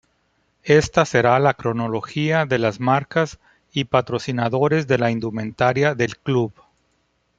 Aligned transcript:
Esta 0.63 1.05
será 1.05 1.37
la 1.37 1.53
cronología 1.53 2.47
de 2.47 2.57
las 2.57 2.79
marcas 2.79 3.37
y 3.71 3.83
patrocinadores 3.85 4.87
de 4.87 4.97
la 4.97 5.11
indumentaria 5.11 5.93
del 5.93 6.17
club. 6.17 6.53